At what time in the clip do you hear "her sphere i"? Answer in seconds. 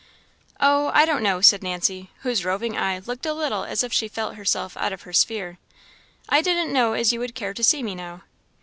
5.03-6.41